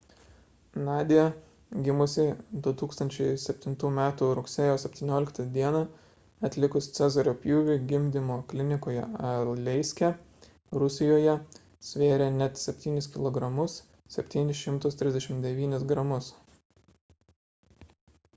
nadia 0.85 1.23
gimusi 1.87 2.23
2007 2.67 3.83
m 3.89 3.97
rugsėjo 4.39 4.77
17 4.83 5.41
d 5.57 5.65
atlikus 6.49 6.87
cezario 6.99 7.35
pjūvį 7.43 7.75
gimdymo 7.91 8.37
klinikoje 8.53 9.03
aleiske 9.33 10.09
rusijoje 10.85 11.35
svėrė 11.91 12.29
net 12.39 12.61
7 12.65 12.95
kilogramus 13.17 13.75
739 14.19 15.85
gramus 15.93 16.31